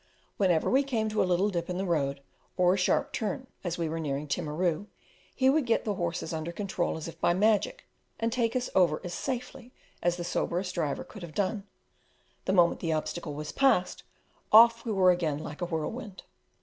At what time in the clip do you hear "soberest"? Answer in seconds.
10.23-10.73